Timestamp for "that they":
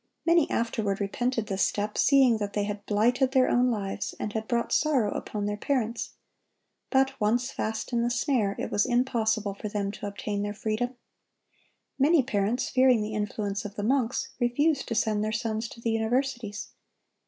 2.39-2.63